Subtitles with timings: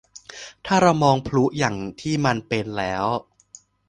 [0.65, 3.05] ถ้าเรามองพลุอย่างที่มันเป็นแล้ว